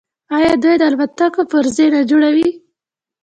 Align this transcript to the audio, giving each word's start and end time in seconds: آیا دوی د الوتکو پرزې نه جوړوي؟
آیا 0.37 0.53
دوی 0.63 0.75
د 0.79 0.83
الوتکو 0.89 1.41
پرزې 1.51 1.85
نه 1.95 2.01
جوړوي؟ 2.09 2.49